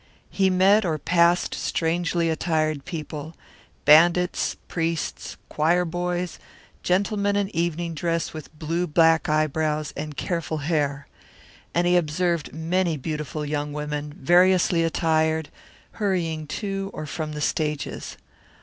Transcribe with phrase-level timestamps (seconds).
[0.31, 3.35] He met or passed strangely attired people,
[3.85, 6.39] bandits, priests, choir boys,
[6.81, 11.07] gentlemen in evening dress with blue black eyebrows and careful hair.
[11.75, 15.49] And he observed many beautiful young women, variously attired,
[15.91, 18.17] hurrying to or from the stages.